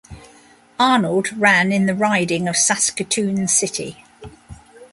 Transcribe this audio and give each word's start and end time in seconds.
Arnold 0.79 1.31
ran 1.33 1.71
in 1.71 1.85
the 1.85 1.93
riding 1.93 2.47
of 2.47 2.57
Saskatoon 2.57 3.47
City. 3.47 4.03